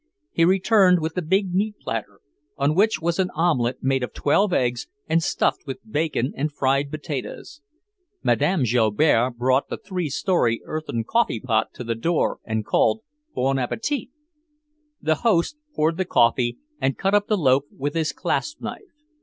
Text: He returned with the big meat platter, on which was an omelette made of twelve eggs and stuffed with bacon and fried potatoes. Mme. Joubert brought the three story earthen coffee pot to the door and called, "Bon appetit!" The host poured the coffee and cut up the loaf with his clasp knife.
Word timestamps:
He 0.31 0.45
returned 0.45 0.99
with 0.99 1.13
the 1.13 1.21
big 1.21 1.53
meat 1.53 1.75
platter, 1.79 2.21
on 2.57 2.73
which 2.73 2.99
was 3.03 3.19
an 3.19 3.29
omelette 3.35 3.83
made 3.83 4.01
of 4.01 4.13
twelve 4.13 4.51
eggs 4.51 4.87
and 5.07 5.21
stuffed 5.21 5.67
with 5.67 5.77
bacon 5.87 6.33
and 6.35 6.51
fried 6.51 6.89
potatoes. 6.89 7.61
Mme. 8.23 8.63
Joubert 8.63 9.37
brought 9.37 9.69
the 9.69 9.77
three 9.77 10.09
story 10.09 10.59
earthen 10.65 11.03
coffee 11.03 11.39
pot 11.39 11.67
to 11.75 11.83
the 11.83 11.93
door 11.93 12.39
and 12.43 12.65
called, 12.65 13.01
"Bon 13.35 13.59
appetit!" 13.59 14.07
The 14.99 15.17
host 15.21 15.55
poured 15.75 15.97
the 15.97 16.05
coffee 16.05 16.57
and 16.79 16.97
cut 16.97 17.13
up 17.13 17.27
the 17.27 17.37
loaf 17.37 17.65
with 17.71 17.93
his 17.93 18.11
clasp 18.11 18.59
knife. 18.59 18.81